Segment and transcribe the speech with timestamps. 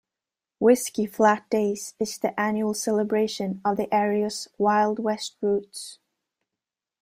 [0.57, 5.99] Whiskey Flat Days is the annual celebration of the area's Wild West roots.